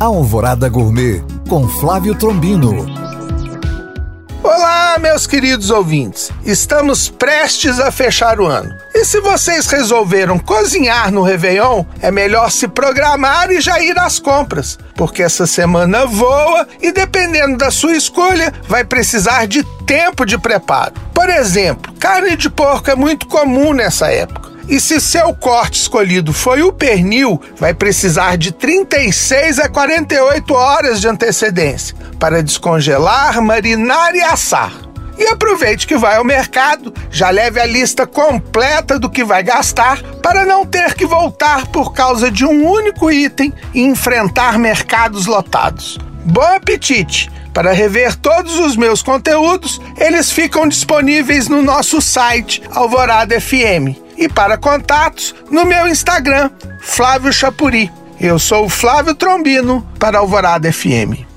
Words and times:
Alvorada 0.00 0.66
Gourmet 0.66 1.22
com 1.46 1.68
Flávio 1.68 2.14
Trombino. 2.14 2.86
Olá, 4.42 4.96
meus 4.98 5.26
queridos 5.26 5.70
ouvintes. 5.70 6.30
Estamos 6.42 7.10
prestes 7.10 7.78
a 7.78 7.92
fechar 7.92 8.40
o 8.40 8.46
ano. 8.46 8.74
E 8.94 9.04
se 9.04 9.20
vocês 9.20 9.66
resolveram 9.66 10.38
cozinhar 10.38 11.12
no 11.12 11.20
Réveillon, 11.20 11.84
é 12.00 12.10
melhor 12.10 12.50
se 12.50 12.66
programar 12.66 13.50
e 13.50 13.60
já 13.60 13.78
ir 13.78 13.98
às 13.98 14.18
compras, 14.18 14.78
porque 14.94 15.22
essa 15.22 15.46
semana 15.46 16.06
voa 16.06 16.66
e, 16.80 16.90
dependendo 16.90 17.58
da 17.58 17.70
sua 17.70 17.92
escolha, 17.92 18.54
vai 18.66 18.82
precisar 18.82 19.46
de 19.46 19.62
tempo 19.84 20.24
de 20.24 20.38
preparo. 20.38 20.94
Por 21.12 21.28
exemplo, 21.28 21.92
carne 22.00 22.36
de 22.36 22.48
porco 22.48 22.90
é 22.90 22.94
muito 22.94 23.26
comum 23.26 23.74
nessa 23.74 24.10
época. 24.10 24.39
E 24.70 24.78
se 24.78 25.00
seu 25.00 25.34
corte 25.34 25.80
escolhido 25.80 26.32
foi 26.32 26.62
o 26.62 26.72
pernil, 26.72 27.42
vai 27.58 27.74
precisar 27.74 28.36
de 28.36 28.52
36 28.52 29.58
a 29.58 29.68
48 29.68 30.54
horas 30.54 31.00
de 31.00 31.08
antecedência 31.08 31.96
para 32.20 32.40
descongelar, 32.40 33.42
marinar 33.42 34.14
e 34.14 34.20
assar. 34.20 34.72
E 35.18 35.26
aproveite 35.26 35.88
que 35.88 35.96
vai 35.96 36.18
ao 36.18 36.24
mercado, 36.24 36.94
já 37.10 37.30
leve 37.30 37.58
a 37.58 37.66
lista 37.66 38.06
completa 38.06 38.96
do 38.96 39.10
que 39.10 39.24
vai 39.24 39.42
gastar 39.42 40.00
para 40.22 40.46
não 40.46 40.64
ter 40.64 40.94
que 40.94 41.04
voltar 41.04 41.66
por 41.66 41.92
causa 41.92 42.30
de 42.30 42.46
um 42.46 42.64
único 42.64 43.10
item 43.10 43.52
e 43.74 43.82
enfrentar 43.82 44.56
mercados 44.56 45.26
lotados. 45.26 45.98
Bom 46.24 46.42
apetite! 46.42 47.28
Para 47.52 47.72
rever 47.72 48.14
todos 48.14 48.56
os 48.60 48.76
meus 48.76 49.02
conteúdos, 49.02 49.80
eles 49.98 50.30
ficam 50.30 50.68
disponíveis 50.68 51.48
no 51.48 51.60
nosso 51.60 52.00
site 52.00 52.62
Alvorada 52.70 53.40
FM 53.40 54.09
e 54.20 54.28
para 54.28 54.58
contatos 54.58 55.34
no 55.50 55.64
meu 55.64 55.88
Instagram, 55.88 56.50
Flávio 56.78 57.32
Chapuri. 57.32 57.90
Eu 58.20 58.38
sou 58.38 58.66
o 58.66 58.68
Flávio 58.68 59.14
Trombino 59.14 59.84
para 59.98 60.18
Alvorada 60.18 60.70
FM. 60.70 61.29